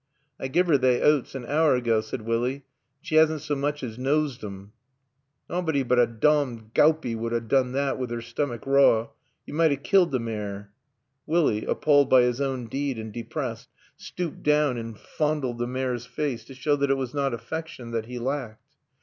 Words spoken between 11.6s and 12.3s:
appalled by